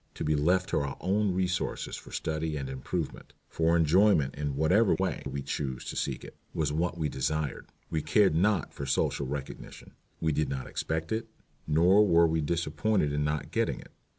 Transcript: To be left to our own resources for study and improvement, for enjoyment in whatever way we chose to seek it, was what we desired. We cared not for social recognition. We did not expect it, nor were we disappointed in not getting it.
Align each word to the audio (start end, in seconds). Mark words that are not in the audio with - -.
To 0.15 0.23
be 0.23 0.35
left 0.35 0.69
to 0.69 0.79
our 0.79 0.97
own 0.99 1.31
resources 1.35 1.95
for 1.95 2.11
study 2.11 2.57
and 2.57 2.67
improvement, 2.67 3.33
for 3.47 3.77
enjoyment 3.77 4.33
in 4.33 4.55
whatever 4.55 4.95
way 4.95 5.21
we 5.29 5.43
chose 5.43 5.85
to 5.85 5.95
seek 5.95 6.23
it, 6.23 6.35
was 6.55 6.73
what 6.73 6.97
we 6.97 7.07
desired. 7.07 7.67
We 7.91 8.01
cared 8.01 8.33
not 8.33 8.73
for 8.73 8.87
social 8.87 9.27
recognition. 9.27 9.93
We 10.19 10.31
did 10.31 10.49
not 10.49 10.65
expect 10.65 11.11
it, 11.11 11.27
nor 11.67 12.03
were 12.07 12.25
we 12.25 12.41
disappointed 12.41 13.13
in 13.13 13.23
not 13.23 13.51
getting 13.51 13.79
it. 13.79 13.91